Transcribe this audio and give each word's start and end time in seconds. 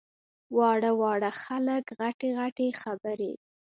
واړه 0.57 0.91
واړه 0.99 1.31
خلک 1.43 1.83
غټې 1.99 2.29
غټې 2.37 2.67
خبرې! 2.81 3.33